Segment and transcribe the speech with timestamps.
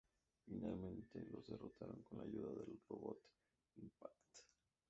[0.47, 3.19] Finalmente los derrotan con la ayuda del robot
[3.75, 4.39] Impact.